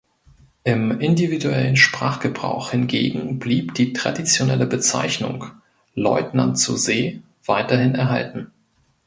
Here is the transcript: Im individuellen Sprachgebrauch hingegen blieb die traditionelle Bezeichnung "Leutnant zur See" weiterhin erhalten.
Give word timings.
Im 0.63 0.99
individuellen 0.99 1.75
Sprachgebrauch 1.75 2.71
hingegen 2.71 3.37
blieb 3.37 3.75
die 3.75 3.93
traditionelle 3.93 4.65
Bezeichnung 4.65 5.51
"Leutnant 5.93 6.57
zur 6.57 6.79
See" 6.79 7.21
weiterhin 7.45 7.93
erhalten. 7.93 8.49